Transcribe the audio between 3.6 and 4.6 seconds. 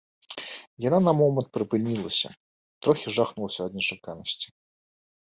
ад нечаканасці.